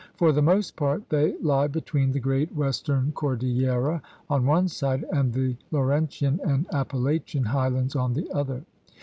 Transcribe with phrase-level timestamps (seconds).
[0.15, 5.05] For the most part they lie between the great west ern Cordillera on one side
[5.13, 8.63] and the Laurentian and Appalachian highlands on the other.